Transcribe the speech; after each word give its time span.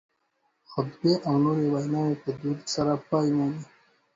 خطبې 0.71 1.13
او 1.27 1.35
نورې 1.43 1.65
ویناوې 1.73 2.15
په 2.23 2.29
درود 2.37 2.59
سره 2.73 2.93
پای 3.09 3.27
مومي 3.37 3.63